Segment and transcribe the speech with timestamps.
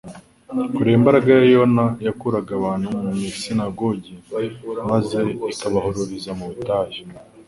[0.75, 4.13] kubera imbaraga ya Yohana yakuraga abantu mu masinagogi
[4.91, 5.19] maze
[5.53, 6.99] ikabahururiza mu butayu;